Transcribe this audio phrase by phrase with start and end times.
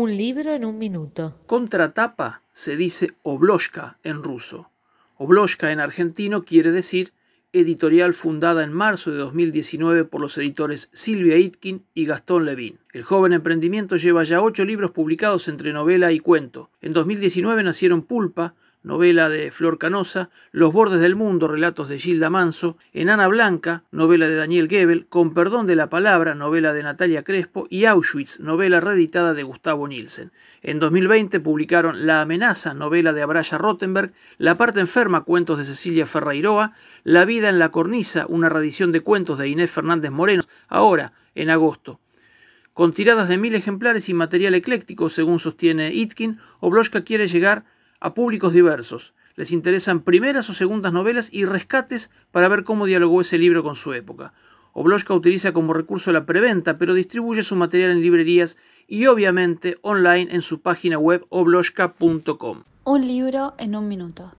[0.00, 1.34] Un libro en un minuto.
[1.48, 4.70] Contratapa se dice obloshka en ruso.
[5.16, 7.12] Obloshka en argentino quiere decir
[7.52, 12.78] editorial fundada en marzo de 2019 por los editores Silvia Itkin y Gastón Levin.
[12.92, 16.70] El joven emprendimiento lleva ya ocho libros publicados entre novela y cuento.
[16.80, 22.30] En 2019 nacieron Pulpa, novela de Flor Canosa, Los bordes del mundo, relatos de Gilda
[22.30, 27.24] Manso, Enana Blanca, novela de Daniel Gebel, Con perdón de la palabra, novela de Natalia
[27.24, 30.32] Crespo, y Auschwitz, novela reeditada de Gustavo Nielsen.
[30.62, 36.06] En 2020 publicaron La amenaza, novela de Abraya Rottenberg, La parte enferma, cuentos de Cecilia
[36.06, 36.72] Ferreiroa,
[37.04, 41.50] La vida en la cornisa, una reedición de cuentos de Inés Fernández Moreno, ahora, en
[41.50, 42.00] agosto.
[42.78, 47.64] Con tiradas de mil ejemplares y material ecléctico, según sostiene Itkin, Obloshka quiere llegar
[48.14, 49.14] públicos diversos.
[49.34, 53.74] Les interesan primeras o segundas novelas y rescates para ver cómo dialogó ese libro con
[53.74, 54.32] su época.
[54.72, 60.28] Obloshka utiliza como recurso la preventa, pero distribuye su material en librerías y obviamente online
[60.32, 62.62] en su página web obloshka.com.
[62.84, 64.32] Un libro en un minuto.